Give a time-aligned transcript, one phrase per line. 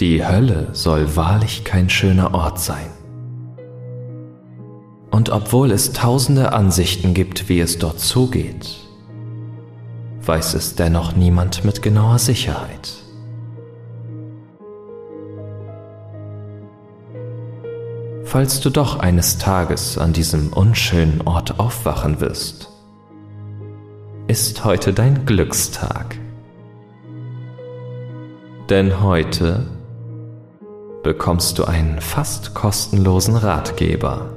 [0.00, 2.90] Die Hölle soll wahrlich kein schöner Ort sein.
[5.10, 8.78] Und obwohl es tausende Ansichten gibt, wie es dort zugeht,
[10.22, 12.94] weiß es dennoch niemand mit genauer Sicherheit.
[18.24, 22.70] Falls du doch eines Tages an diesem unschönen Ort aufwachen wirst,
[24.28, 26.16] ist heute dein Glückstag.
[28.70, 29.66] Denn heute
[31.02, 34.34] bekommst du einen fast kostenlosen Ratgeber,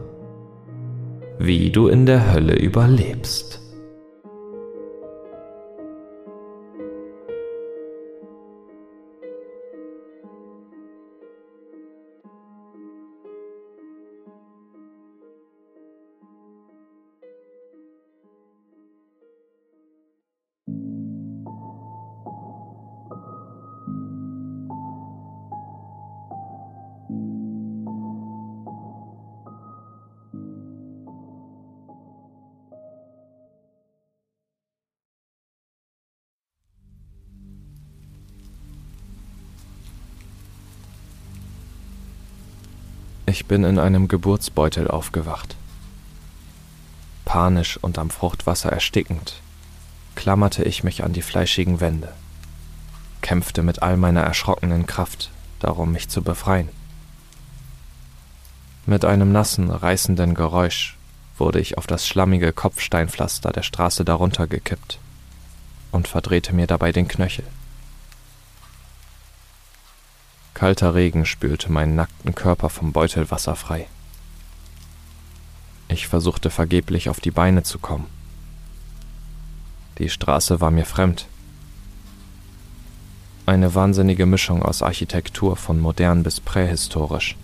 [1.39, 3.62] wie du in der Hölle überlebst.
[43.25, 45.55] Ich bin in einem Geburtsbeutel aufgewacht.
[47.23, 49.35] Panisch und am Fruchtwasser erstickend,
[50.15, 52.11] klammerte ich mich an die fleischigen Wände,
[53.21, 56.67] kämpfte mit all meiner erschrockenen Kraft darum, mich zu befreien.
[58.85, 60.97] Mit einem nassen, reißenden Geräusch
[61.37, 64.99] wurde ich auf das schlammige Kopfsteinpflaster der Straße darunter gekippt
[65.91, 67.45] und verdrehte mir dabei den Knöchel.
[70.53, 73.87] Kalter Regen spülte meinen nackten Körper vom Beutelwasser frei.
[75.87, 78.05] Ich versuchte vergeblich auf die Beine zu kommen.
[79.97, 81.27] Die Straße war mir fremd.
[83.45, 87.35] Eine wahnsinnige Mischung aus Architektur von modern bis prähistorisch.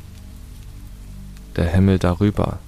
[1.56, 2.59] Der Himmel darüber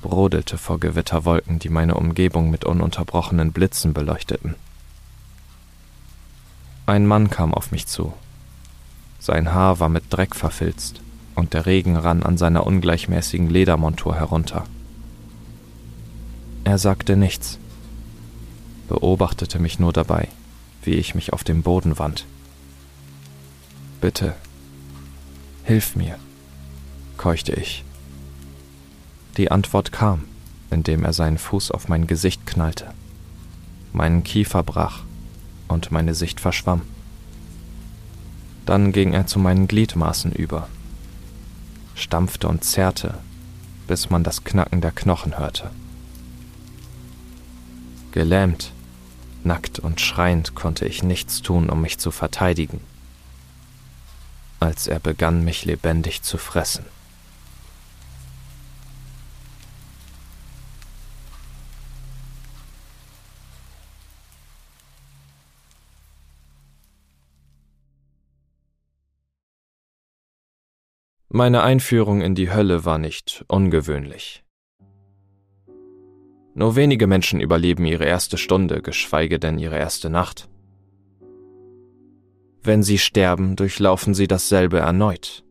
[0.00, 4.54] brodelte vor Gewitterwolken, die meine Umgebung mit ununterbrochenen Blitzen beleuchteten.
[6.86, 8.14] Ein Mann kam auf mich zu,
[9.18, 11.00] sein Haar war mit Dreck verfilzt
[11.34, 14.64] und der Regen rann an seiner ungleichmäßigen Ledermontur herunter.
[16.64, 17.58] Er sagte nichts,
[18.88, 20.28] beobachtete mich nur dabei,
[20.82, 22.26] wie ich mich auf dem Boden wand.
[24.00, 24.34] Bitte,
[25.64, 26.18] hilf mir,
[27.16, 27.84] keuchte ich.
[29.36, 30.24] Die Antwort kam,
[30.70, 32.92] indem er seinen Fuß auf mein Gesicht knallte.
[33.92, 35.02] Meinen Kiefer brach
[35.68, 36.82] und meine Sicht verschwamm.
[38.68, 40.68] Dann ging er zu meinen Gliedmaßen über,
[41.94, 43.14] stampfte und zerrte,
[43.86, 45.70] bis man das Knacken der Knochen hörte.
[48.12, 48.72] Gelähmt,
[49.42, 52.80] nackt und schreiend konnte ich nichts tun, um mich zu verteidigen,
[54.60, 56.84] als er begann, mich lebendig zu fressen.
[71.30, 74.44] Meine Einführung in die Hölle war nicht ungewöhnlich.
[76.54, 80.48] Nur wenige Menschen überleben ihre erste Stunde, geschweige denn ihre erste Nacht.
[82.62, 85.44] Wenn sie sterben, durchlaufen sie dasselbe erneut,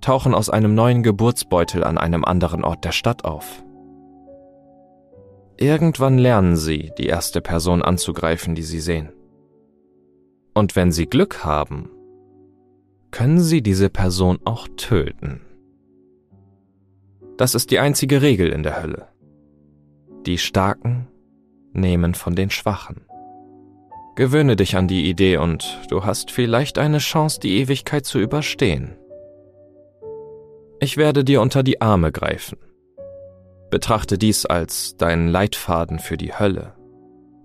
[0.00, 3.62] tauchen aus einem neuen Geburtsbeutel an einem anderen Ort der Stadt auf.
[5.58, 9.12] Irgendwann lernen sie, die erste Person anzugreifen, die sie sehen.
[10.54, 11.90] Und wenn sie Glück haben,
[13.12, 15.42] können Sie diese Person auch töten.
[17.36, 19.08] Das ist die einzige Regel in der Hölle.
[20.26, 21.08] Die Starken
[21.72, 23.02] nehmen von den Schwachen.
[24.16, 28.96] Gewöhne dich an die Idee und du hast vielleicht eine Chance, die Ewigkeit zu überstehen.
[30.80, 32.58] Ich werde dir unter die Arme greifen.
[33.70, 36.74] Betrachte dies als deinen Leitfaden für die Hölle,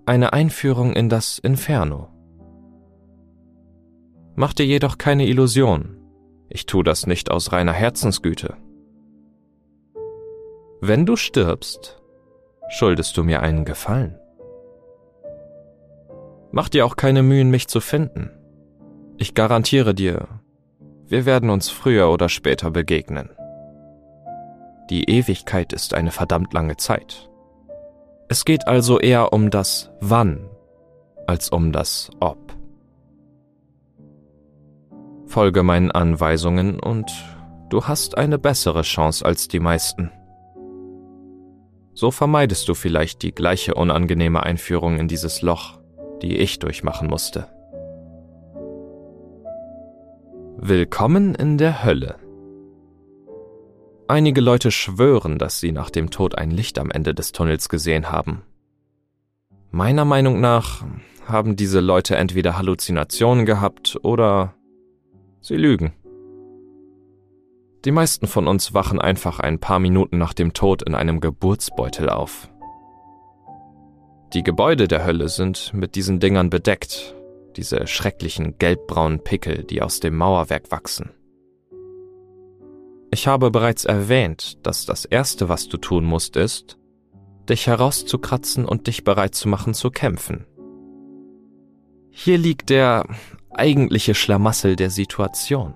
[0.04, 2.17] eine Einführung in das Inferno.
[4.40, 5.96] Mach dir jedoch keine Illusion.
[6.48, 8.56] Ich tu das nicht aus reiner Herzensgüte.
[10.80, 12.00] Wenn du stirbst,
[12.68, 14.16] schuldest du mir einen Gefallen.
[16.52, 18.30] Mach dir auch keine Mühen, mich zu finden.
[19.16, 20.28] Ich garantiere dir,
[21.08, 23.30] wir werden uns früher oder später begegnen.
[24.88, 27.28] Die Ewigkeit ist eine verdammt lange Zeit.
[28.28, 30.48] Es geht also eher um das Wann
[31.26, 32.47] als um das Ob.
[35.28, 37.12] Folge meinen Anweisungen und
[37.68, 40.10] du hast eine bessere Chance als die meisten.
[41.92, 45.78] So vermeidest du vielleicht die gleiche unangenehme Einführung in dieses Loch,
[46.22, 47.46] die ich durchmachen musste.
[50.56, 52.16] Willkommen in der Hölle.
[54.08, 58.10] Einige Leute schwören, dass sie nach dem Tod ein Licht am Ende des Tunnels gesehen
[58.10, 58.42] haben.
[59.70, 60.84] Meiner Meinung nach
[61.26, 64.54] haben diese Leute entweder Halluzinationen gehabt oder
[65.48, 65.92] sie lügen.
[67.84, 72.08] Die meisten von uns wachen einfach ein paar Minuten nach dem Tod in einem Geburtsbeutel
[72.08, 72.48] auf.
[74.34, 77.14] Die Gebäude der Hölle sind mit diesen Dingern bedeckt
[77.56, 81.10] diese schrecklichen gelbbraunen Pickel, die aus dem Mauerwerk wachsen.
[83.10, 86.78] Ich habe bereits erwähnt, dass das Erste, was du tun musst, ist,
[87.48, 90.46] dich herauszukratzen und dich bereit zu machen zu kämpfen.
[92.10, 93.06] Hier liegt der
[93.58, 95.74] eigentliche Schlamassel der Situation.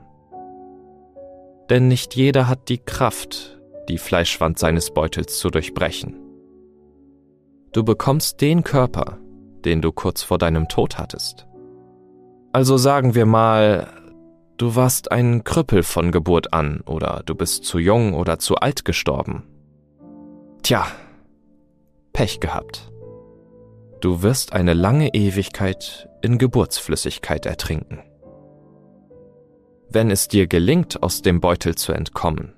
[1.68, 6.16] Denn nicht jeder hat die Kraft, die Fleischwand seines Beutels zu durchbrechen.
[7.72, 9.18] Du bekommst den Körper,
[9.64, 11.46] den du kurz vor deinem Tod hattest.
[12.52, 13.88] Also sagen wir mal,
[14.58, 18.84] du warst ein Krüppel von Geburt an oder du bist zu jung oder zu alt
[18.84, 19.44] gestorben.
[20.62, 20.86] Tja,
[22.12, 22.90] Pech gehabt.
[24.02, 28.02] Du wirst eine lange Ewigkeit in Geburtsflüssigkeit ertrinken.
[29.88, 32.54] Wenn es dir gelingt, aus dem Beutel zu entkommen,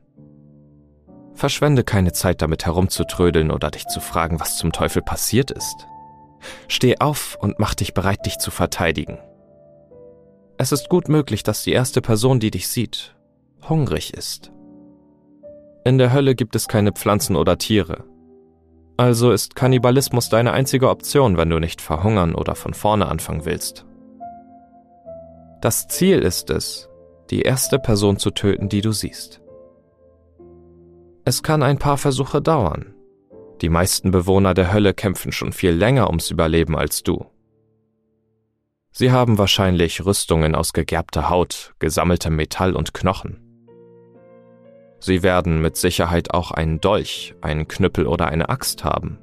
[1.33, 5.89] verschwende keine Zeit damit herumzutrödeln oder dich zu fragen, was zum Teufel passiert ist.
[6.69, 9.19] Steh auf und mach dich bereit, dich zu verteidigen.
[10.59, 13.17] Es ist gut möglich, dass die erste Person, die dich sieht,
[13.69, 14.53] hungrig ist.
[15.85, 18.05] In der Hölle gibt es keine Pflanzen oder Tiere.
[18.97, 23.85] Also ist Kannibalismus deine einzige Option, wenn du nicht verhungern oder von vorne anfangen willst.
[25.61, 26.89] Das Ziel ist es,
[27.31, 29.41] die erste Person zu töten, die du siehst.
[31.25, 32.95] Es kann ein paar Versuche dauern.
[33.63, 37.25] Die meisten Bewohner der Hölle kämpfen schon viel länger ums Überleben als du.
[38.93, 43.44] Sie haben wahrscheinlich Rüstungen aus gegerbter Haut, gesammeltem Metall und Knochen.
[45.05, 49.19] Sie werden mit Sicherheit auch einen Dolch, einen Knüppel oder eine Axt haben.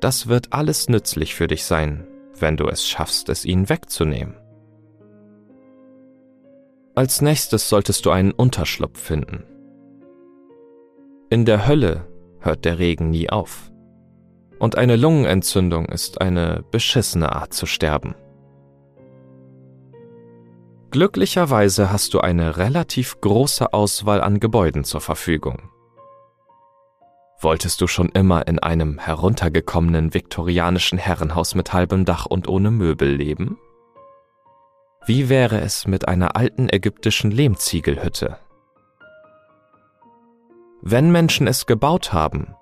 [0.00, 2.04] Das wird alles nützlich für dich sein,
[2.36, 4.34] wenn du es schaffst, es ihnen wegzunehmen.
[6.96, 9.44] Als nächstes solltest du einen Unterschlupf finden.
[11.30, 12.08] In der Hölle
[12.40, 13.70] hört der Regen nie auf
[14.58, 18.16] und eine Lungenentzündung ist eine beschissene Art zu sterben.
[20.96, 25.68] Glücklicherweise hast du eine relativ große Auswahl an Gebäuden zur Verfügung.
[27.38, 33.14] Wolltest du schon immer in einem heruntergekommenen viktorianischen Herrenhaus mit halbem Dach und ohne Möbel
[33.14, 33.58] leben?
[35.04, 38.38] Wie wäre es mit einer alten ägyptischen Lehmziegelhütte?
[40.80, 42.54] Wenn Menschen es gebaut haben,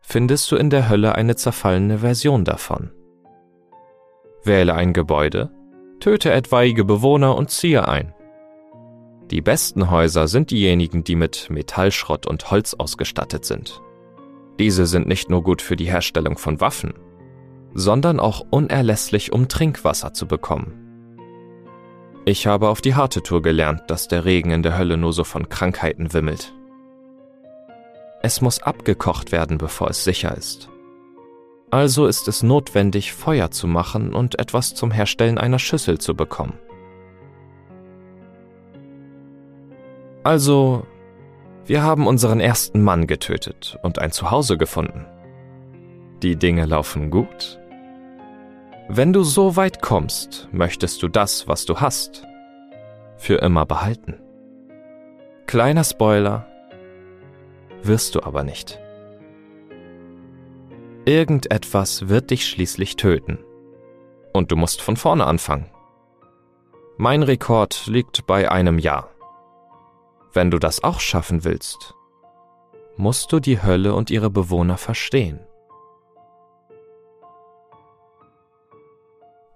[0.00, 2.92] findest du in der Hölle eine zerfallene Version davon.
[4.42, 5.50] Wähle ein Gebäude,
[6.00, 8.14] töte etwaige Bewohner und ziehe ein.
[9.30, 13.82] Die besten Häuser sind diejenigen, die mit Metallschrott und Holz ausgestattet sind.
[14.58, 16.94] Diese sind nicht nur gut für die Herstellung von Waffen,
[17.74, 20.84] sondern auch unerlässlich, um Trinkwasser zu bekommen.
[22.24, 25.24] Ich habe auf die harte Tour gelernt, dass der Regen in der Hölle nur so
[25.24, 26.52] von Krankheiten wimmelt.
[28.22, 30.68] Es muss abgekocht werden, bevor es sicher ist.
[31.70, 36.58] Also ist es notwendig, Feuer zu machen und etwas zum Herstellen einer Schüssel zu bekommen.
[40.24, 40.86] Also,
[41.66, 45.06] wir haben unseren ersten Mann getötet und ein Zuhause gefunden.
[46.22, 47.60] Die Dinge laufen gut.
[48.88, 52.26] Wenn du so weit kommst, möchtest du das, was du hast,
[53.16, 54.14] für immer behalten.
[55.46, 56.46] Kleiner Spoiler,
[57.82, 58.80] wirst du aber nicht.
[61.08, 63.38] Irgendetwas wird dich schließlich töten.
[64.34, 65.70] Und du musst von vorne anfangen.
[66.98, 69.08] Mein Rekord liegt bei einem Jahr.
[70.34, 71.94] Wenn du das auch schaffen willst,
[72.98, 75.40] musst du die Hölle und ihre Bewohner verstehen.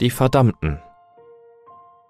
[0.00, 0.80] Die Verdammten.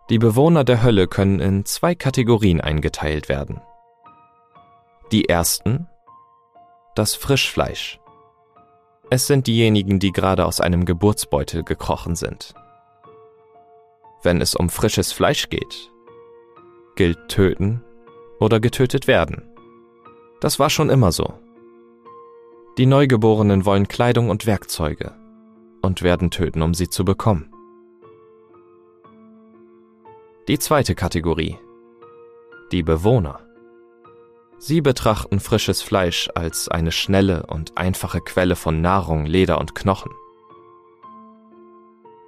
[0.08, 3.61] Die Bewohner der Hölle können in zwei Kategorien eingeteilt werden.
[5.11, 5.88] Die ersten
[6.94, 8.01] das Frischfleisch.
[9.14, 12.54] Es sind diejenigen, die gerade aus einem Geburtsbeutel gekrochen sind.
[14.23, 15.90] Wenn es um frisches Fleisch geht,
[16.97, 17.85] gilt töten
[18.40, 19.42] oder getötet werden.
[20.40, 21.35] Das war schon immer so.
[22.78, 25.12] Die Neugeborenen wollen Kleidung und Werkzeuge
[25.83, 27.52] und werden töten, um sie zu bekommen.
[30.49, 31.59] Die zweite Kategorie.
[32.73, 33.40] Die Bewohner.
[34.64, 40.12] Sie betrachten frisches Fleisch als eine schnelle und einfache Quelle von Nahrung, Leder und Knochen.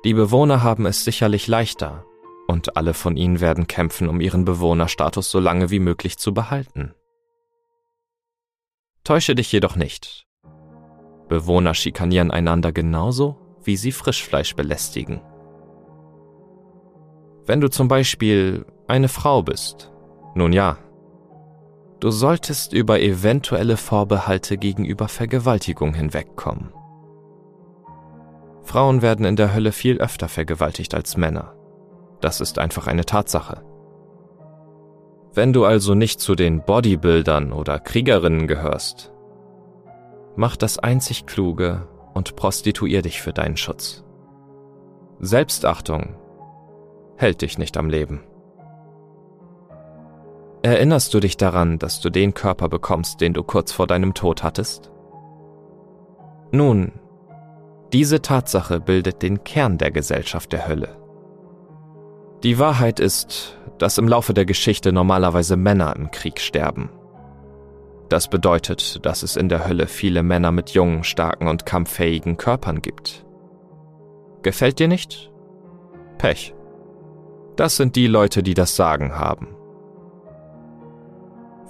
[0.04, 2.04] Die Bewohner haben es sicherlich leichter,
[2.48, 6.92] Und alle von ihnen werden kämpfen, um ihren Bewohnerstatus so lange wie möglich zu behalten.
[9.04, 10.26] Täusche dich jedoch nicht.
[11.28, 15.22] Bewohner schikanieren einander genauso, wie sie Frischfleisch belästigen.
[17.46, 19.92] Wenn du zum Beispiel eine Frau bist,
[20.34, 20.78] nun ja,
[22.04, 26.70] du solltest über eventuelle Vorbehalte gegenüber Vergewaltigung hinwegkommen.
[28.62, 31.54] Frauen werden in der Hölle viel öfter vergewaltigt als Männer.
[32.20, 33.64] Das ist einfach eine Tatsache.
[35.32, 39.10] Wenn du also nicht zu den Bodybuildern oder Kriegerinnen gehörst,
[40.36, 44.04] mach das einzig Kluge und prostituier dich für deinen Schutz.
[45.20, 46.16] Selbstachtung
[47.16, 48.20] hält dich nicht am Leben.
[50.64, 54.42] Erinnerst du dich daran, dass du den Körper bekommst, den du kurz vor deinem Tod
[54.42, 54.90] hattest?
[56.52, 56.92] Nun,
[57.92, 60.96] diese Tatsache bildet den Kern der Gesellschaft der Hölle.
[62.42, 66.88] Die Wahrheit ist, dass im Laufe der Geschichte normalerweise Männer im Krieg sterben.
[68.08, 72.80] Das bedeutet, dass es in der Hölle viele Männer mit jungen, starken und kampffähigen Körpern
[72.80, 73.26] gibt.
[74.42, 75.30] Gefällt dir nicht?
[76.16, 76.54] Pech.
[77.54, 79.58] Das sind die Leute, die das Sagen haben.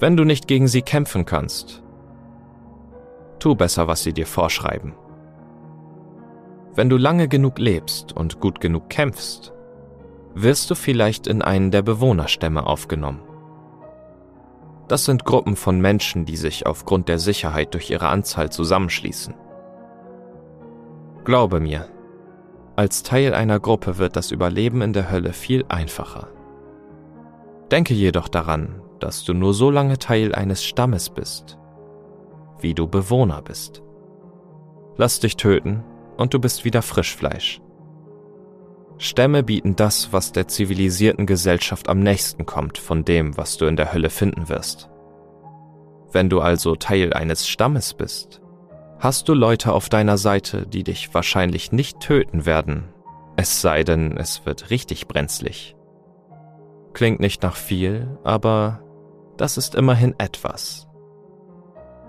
[0.01, 1.83] Wenn du nicht gegen sie kämpfen kannst,
[3.39, 4.95] tu besser, was sie dir vorschreiben.
[6.75, 9.53] Wenn du lange genug lebst und gut genug kämpfst,
[10.35, 13.23] wirst du vielleicht in einen der Bewohnerstämme aufgenommen.
[14.89, 19.35] Das sind Gruppen von Menschen, die sich aufgrund der Sicherheit durch ihre Anzahl zusammenschließen.
[21.25, 21.89] Glaube mir,
[22.77, 26.29] als Teil einer Gruppe wird das Überleben in der Hölle viel einfacher.
[27.71, 31.59] Denke jedoch daran, dass du nur so lange Teil eines Stammes bist,
[32.59, 33.83] wie du Bewohner bist.
[34.97, 35.85] Lass dich töten
[36.17, 37.61] und du bist wieder Frischfleisch.
[38.97, 43.77] Stämme bieten das, was der zivilisierten Gesellschaft am nächsten kommt von dem, was du in
[43.77, 44.89] der Hölle finden wirst.
[46.11, 48.41] Wenn du also Teil eines Stammes bist,
[48.99, 52.85] hast du Leute auf deiner Seite, die dich wahrscheinlich nicht töten werden,
[53.37, 55.77] es sei denn, es wird richtig brenzlig.
[56.95, 58.84] Klingt nicht nach viel, aber
[59.37, 60.89] das ist immerhin etwas.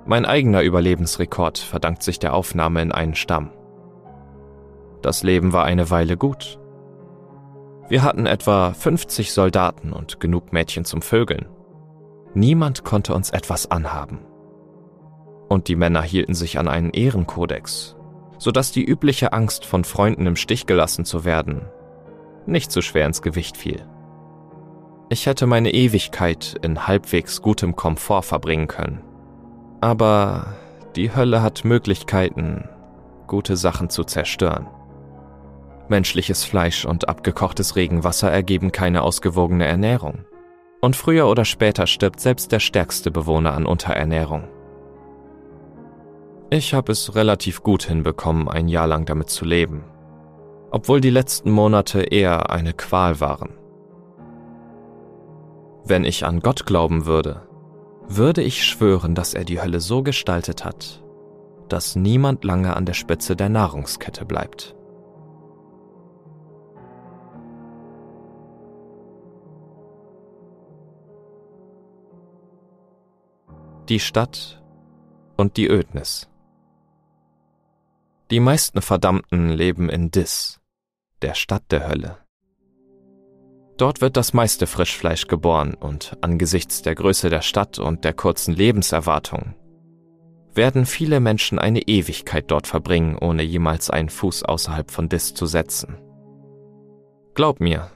[0.05, 3.51] Mein eigener Überlebensrekord verdankt sich der Aufnahme in einen Stamm.
[5.01, 6.60] Das Leben war eine Weile gut.
[7.88, 11.48] Wir hatten etwa 50 Soldaten und genug Mädchen zum Vögeln.
[12.34, 14.20] Niemand konnte uns etwas anhaben.
[15.48, 17.96] Und die Männer hielten sich an einen Ehrenkodex,
[18.38, 21.70] sodass die übliche Angst, von Freunden im Stich gelassen zu werden,
[22.46, 23.88] nicht so schwer ins Gewicht fiel.
[25.08, 29.02] Ich hätte meine Ewigkeit in halbwegs gutem Komfort verbringen können.
[29.80, 30.56] Aber
[30.96, 32.68] die Hölle hat Möglichkeiten,
[33.28, 34.68] gute Sachen zu zerstören.
[35.90, 40.26] Menschliches Fleisch und abgekochtes Regenwasser ergeben keine ausgewogene Ernährung.
[40.82, 44.48] Und früher oder später stirbt selbst der stärkste Bewohner an Unterernährung.
[46.50, 49.84] Ich habe es relativ gut hinbekommen, ein Jahr lang damit zu leben,
[50.72, 53.65] obwohl die letzten Monate eher eine Qual waren.
[55.88, 57.48] Wenn ich an Gott glauben würde,
[58.08, 61.04] würde ich schwören, dass er die Hölle so gestaltet hat,
[61.70, 64.75] dass niemand lange an der Spitze der Nahrungskette bleibt.
[73.88, 74.63] Die Stadt
[75.38, 76.27] und die Ödnis.
[78.32, 80.60] Die meisten Verdammten leben in Dis,
[81.22, 82.25] der Stadt der Hölle.
[83.77, 88.53] Dort wird das meiste Frischfleisch geboren und angesichts der Größe der Stadt und der kurzen
[88.53, 89.53] Lebenserwartung
[90.55, 95.46] werden viele Menschen eine Ewigkeit dort verbringen, ohne jemals einen Fuß außerhalb von Dis zu
[95.46, 95.98] setzen.
[97.34, 97.89] Glaub mir,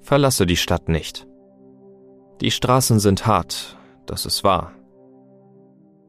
[0.00, 1.26] verlasse die Stadt nicht.
[2.40, 4.72] Die Straßen sind hart, das ist wahr.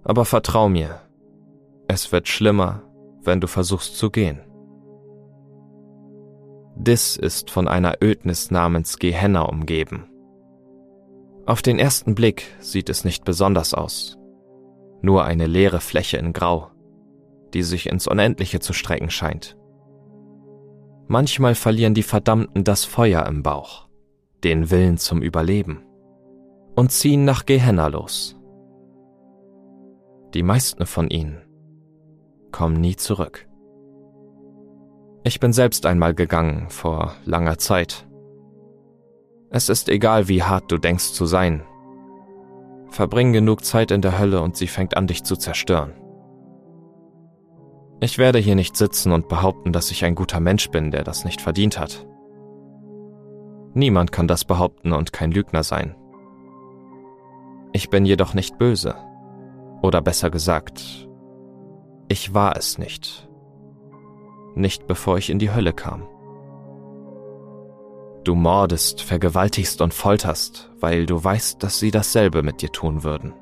[0.04, 1.02] Aber vertrau mir,
[1.88, 2.84] es wird schlimmer,
[3.24, 4.40] wenn du versuchst zu gehen.
[6.82, 10.10] Dis ist von einer Ödnis namens Gehenna umgeben.
[11.46, 14.18] Auf den ersten Blick sieht es nicht besonders aus.
[15.02, 16.72] Nur eine leere Fläche in Grau,
[17.54, 19.58] die sich ins Unendliche zu strecken scheint.
[21.10, 23.90] Manchmal verlieren die Verdammten das Feuer im Bauch,
[24.46, 25.84] den Willen zum Überleben,
[26.78, 28.38] und ziehen nach Gehenna los.
[30.34, 31.42] Die meisten von ihnen
[32.54, 33.49] kommen nie zurück.
[35.24, 38.08] Ich bin selbst einmal gegangen, vor langer Zeit.
[39.50, 41.64] Es ist egal, wie hart du denkst zu sein.
[42.90, 45.94] Verbring genug Zeit in der Hölle und sie fängt an, dich zu zerstören.
[48.00, 51.26] Ich werde hier nicht sitzen und behaupten, dass ich ein guter Mensch bin, der das
[51.26, 52.08] nicht verdient hat.
[53.74, 55.96] Niemand kann das behaupten und kein Lügner sein.
[57.74, 58.96] Ich bin jedoch nicht böse.
[59.82, 61.08] Oder besser gesagt,
[62.08, 63.29] ich war es nicht.
[64.56, 66.08] Nicht bevor ich in die Hölle kam.
[68.24, 73.34] Du mordest, vergewaltigst und folterst, weil du weißt, dass sie dasselbe mit dir tun würden.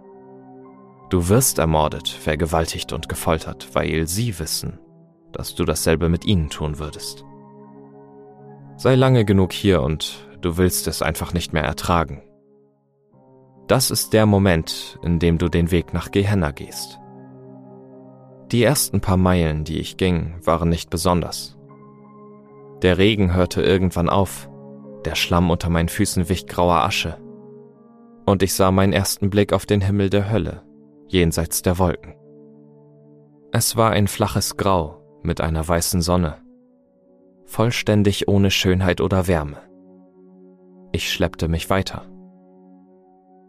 [1.09, 4.79] Du wirst ermordet, vergewaltigt und gefoltert, weil sie wissen,
[5.31, 7.25] dass du dasselbe mit ihnen tun würdest.
[8.75, 12.21] Sei lange genug hier und du willst es einfach nicht mehr ertragen.
[13.67, 16.99] Das ist der Moment, in dem du den Weg nach Gehenna gehst.
[18.51, 21.57] Die ersten paar Meilen, die ich ging, waren nicht besonders.
[22.81, 24.49] Der Regen hörte irgendwann auf,
[25.03, 27.17] der Schlamm unter meinen Füßen wich grauer Asche,
[28.25, 30.63] und ich sah meinen ersten Blick auf den Himmel der Hölle,
[31.07, 32.15] jenseits der Wolken.
[33.51, 36.37] Es war ein flaches Grau mit einer weißen Sonne,
[37.45, 39.57] vollständig ohne Schönheit oder Wärme.
[40.91, 42.05] Ich schleppte mich weiter.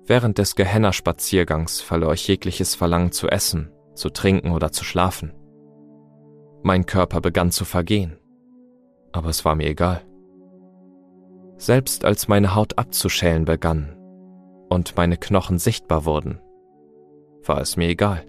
[0.06, 5.32] Während des Gehenna-Spaziergangs verlor ich jegliches Verlangen zu essen, zu trinken oder zu schlafen.
[6.62, 8.18] Mein Körper begann zu vergehen,
[9.12, 10.02] aber es war mir egal.
[11.56, 13.96] Selbst als meine Haut abzuschälen begann
[14.68, 16.40] und meine Knochen sichtbar wurden,
[17.44, 18.24] war es mir egal.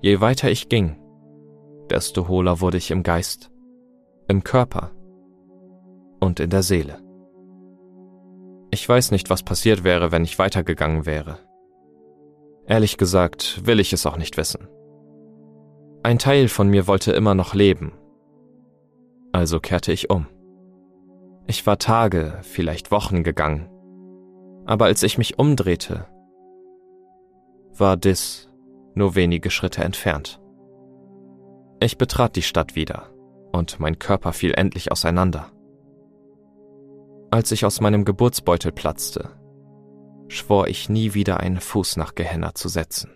[0.00, 0.96] Je weiter ich ging,
[1.90, 3.50] desto hohler wurde ich im Geist,
[4.28, 4.90] im Körper
[6.20, 7.00] und in der Seele.
[8.70, 11.38] Ich weiß nicht, was passiert wäre, wenn ich weitergegangen wäre.
[12.68, 14.68] Ehrlich gesagt will ich es auch nicht wissen.
[16.02, 17.92] Ein Teil von mir wollte immer noch leben.
[19.32, 20.26] Also kehrte ich um.
[21.46, 23.70] Ich war Tage, vielleicht Wochen gegangen.
[24.66, 26.04] Aber als ich mich umdrehte,
[27.72, 28.50] war Dis
[28.94, 30.38] nur wenige Schritte entfernt.
[31.80, 33.08] Ich betrat die Stadt wieder
[33.50, 35.46] und mein Körper fiel endlich auseinander.
[37.30, 39.30] Als ich aus meinem Geburtsbeutel platzte,
[40.28, 43.10] schwor ich nie wieder einen Fuß nach Gehenna zu setzen.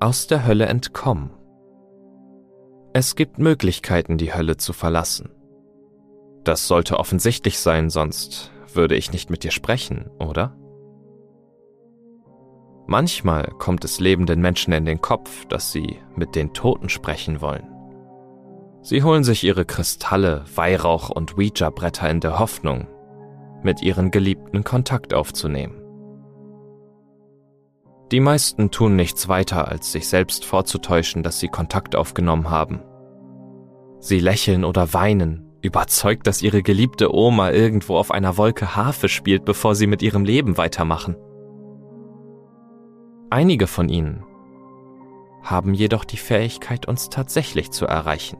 [0.00, 1.30] Aus der Hölle entkommen.
[2.92, 5.30] Es gibt Möglichkeiten, die Hölle zu verlassen.
[6.44, 10.56] Das sollte offensichtlich sein, sonst würde ich nicht mit dir sprechen, oder?
[12.86, 17.66] Manchmal kommt es lebenden Menschen in den Kopf, dass sie mit den Toten sprechen wollen.
[18.82, 22.88] Sie holen sich ihre Kristalle, Weihrauch und Ouija-Bretter in der Hoffnung,
[23.64, 25.82] mit ihren Geliebten Kontakt aufzunehmen.
[28.10, 32.82] Die meisten tun nichts weiter, als sich selbst vorzutäuschen, dass sie Kontakt aufgenommen haben.
[34.00, 39.44] Sie lächeln oder weinen, überzeugt, dass ihre geliebte Oma irgendwo auf einer Wolke Harfe spielt,
[39.44, 41.16] bevor sie mit ihrem Leben weitermachen.
[43.30, 44.24] Einige von ihnen
[45.42, 48.38] haben jedoch die Fähigkeit, uns tatsächlich zu erreichen.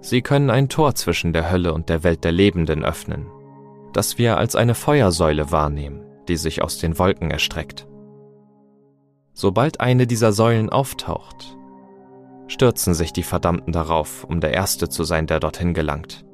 [0.00, 3.26] Sie können ein Tor zwischen der Hölle und der Welt der Lebenden öffnen,
[3.96, 7.88] das wir als eine Feuersäule wahrnehmen, die sich aus den Wolken erstreckt.
[9.32, 11.56] Sobald eine dieser Säulen auftaucht,
[12.46, 16.26] stürzen sich die Verdammten darauf, um der Erste zu sein, der dorthin gelangt.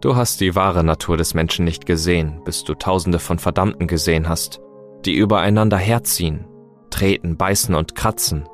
[0.00, 4.28] Du hast die wahre Natur des Menschen nicht gesehen, bis du Tausende von Verdammten gesehen
[4.28, 4.60] hast,
[5.04, 6.46] die übereinander herziehen,
[6.90, 8.48] treten, beißen und kratzen,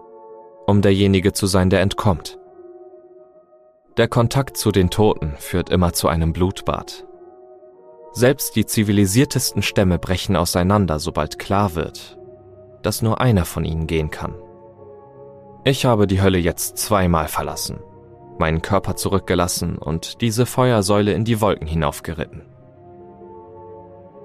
[0.66, 2.38] um derjenige zu sein, der entkommt.
[3.96, 7.07] Der Kontakt zu den Toten führt immer zu einem Blutbad.
[8.12, 12.18] Selbst die zivilisiertesten Stämme brechen auseinander, sobald klar wird,
[12.82, 14.34] dass nur einer von ihnen gehen kann.
[15.64, 17.80] Ich habe die Hölle jetzt zweimal verlassen,
[18.38, 22.42] meinen Körper zurückgelassen und diese Feuersäule in die Wolken hinaufgeritten.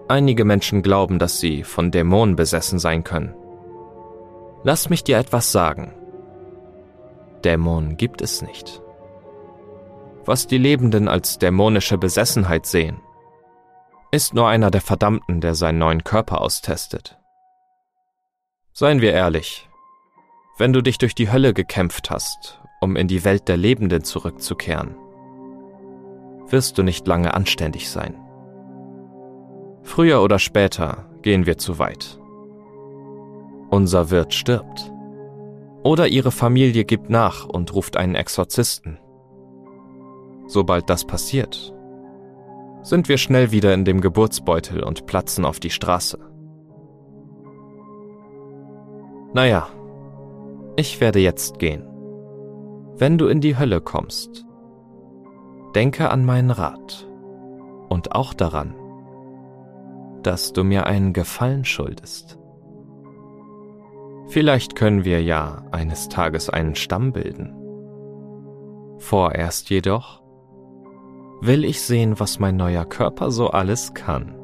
[0.07, 3.33] Einige Menschen glauben, dass sie von Dämonen besessen sein können.
[4.63, 5.93] Lass mich dir etwas sagen.
[7.43, 8.83] Dämonen gibt es nicht
[10.25, 12.97] was die Lebenden als dämonische Besessenheit sehen,
[14.13, 17.17] ist nur einer der Verdammten, der seinen neuen Körper austestet.
[18.71, 19.67] Seien wir ehrlich,
[20.59, 24.95] wenn du dich durch die Hölle gekämpft hast, um in die Welt der Lebenden zurückzukehren,
[26.47, 28.15] wirst du nicht lange anständig sein.
[29.81, 32.19] Früher oder später gehen wir zu weit.
[33.71, 34.91] Unser Wirt stirbt.
[35.81, 38.99] Oder ihre Familie gibt nach und ruft einen Exorzisten.
[40.45, 41.73] Sobald das passiert,
[42.83, 46.19] sind wir schnell wieder in dem Geburtsbeutel und platzen auf die Straße.
[49.33, 49.67] Naja,
[50.75, 51.87] ich werde jetzt gehen.
[52.97, 54.45] Wenn du in die Hölle kommst,
[55.73, 57.07] denke an meinen Rat
[57.89, 58.75] und auch daran,
[60.21, 62.37] dass du mir einen Gefallen schuldest.
[64.27, 67.55] Vielleicht können wir ja eines Tages einen Stamm bilden.
[68.99, 70.22] Vorerst jedoch
[71.45, 74.39] will ich sehen, was mein neuer Körper so alles kann.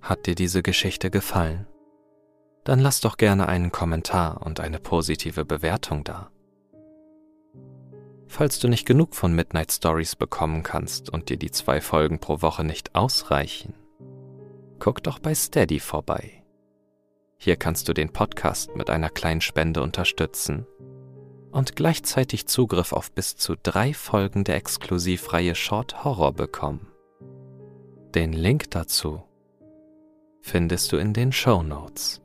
[0.00, 1.66] Hat dir diese Geschichte gefallen?
[2.64, 6.30] Dann lass doch gerne einen Kommentar und eine positive Bewertung da.
[8.28, 12.42] Falls du nicht genug von Midnight Stories bekommen kannst und dir die zwei Folgen pro
[12.42, 13.74] Woche nicht ausreichen,
[14.78, 16.44] guck doch bei Steady vorbei.
[17.38, 20.66] Hier kannst du den Podcast mit einer kleinen Spende unterstützen
[21.52, 26.86] und gleichzeitig Zugriff auf bis zu drei Folgen der Exklusivreihe Short Horror bekommen.
[28.14, 29.22] Den Link dazu
[30.42, 32.20] findest du in den Show Notes.